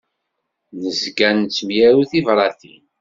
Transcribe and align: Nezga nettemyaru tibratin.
Nezga 0.81 1.29
nettemyaru 1.35 2.03
tibratin. 2.09 2.83